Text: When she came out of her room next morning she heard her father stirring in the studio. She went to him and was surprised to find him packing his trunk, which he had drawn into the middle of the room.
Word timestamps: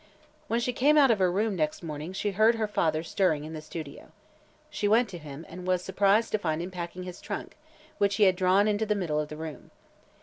When 0.47 0.59
she 0.59 0.73
came 0.73 0.97
out 0.97 1.11
of 1.11 1.19
her 1.19 1.31
room 1.31 1.55
next 1.55 1.83
morning 1.83 2.11
she 2.11 2.31
heard 2.31 2.55
her 2.55 2.67
father 2.67 3.03
stirring 3.03 3.43
in 3.43 3.53
the 3.53 3.61
studio. 3.61 4.11
She 4.71 4.87
went 4.87 5.07
to 5.09 5.19
him 5.19 5.45
and 5.47 5.67
was 5.67 5.83
surprised 5.83 6.31
to 6.31 6.39
find 6.39 6.59
him 6.59 6.71
packing 6.71 7.03
his 7.03 7.21
trunk, 7.21 7.55
which 7.99 8.15
he 8.15 8.23
had 8.23 8.35
drawn 8.35 8.67
into 8.67 8.87
the 8.87 8.95
middle 8.95 9.19
of 9.19 9.29
the 9.29 9.37
room. 9.37 9.69